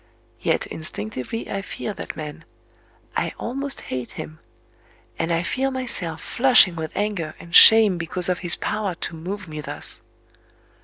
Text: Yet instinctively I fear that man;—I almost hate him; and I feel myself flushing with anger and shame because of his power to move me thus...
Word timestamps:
Yet 0.41 0.65
instinctively 0.65 1.47
I 1.47 1.61
fear 1.61 1.93
that 1.93 2.15
man;—I 2.15 3.33
almost 3.37 3.81
hate 3.81 4.13
him; 4.13 4.39
and 5.19 5.31
I 5.31 5.43
feel 5.43 5.69
myself 5.69 6.21
flushing 6.23 6.75
with 6.75 6.91
anger 6.95 7.35
and 7.39 7.53
shame 7.53 7.99
because 7.99 8.27
of 8.27 8.39
his 8.39 8.55
power 8.55 8.95
to 8.95 9.15
move 9.15 9.47
me 9.47 9.61
thus... 9.61 10.01